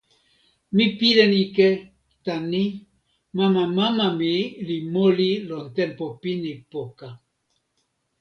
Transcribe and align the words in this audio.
mi 0.75 0.85
pilin 0.97 1.33
ike 1.45 1.69
tan 2.25 2.41
ni: 2.51 2.63
mama 3.37 3.63
mama 3.77 4.07
mi 4.19 4.33
li 4.67 4.77
moli 4.93 5.31
lon 5.49 5.65
tenpo 5.75 6.05
pini 6.21 6.53
poka. 6.71 7.07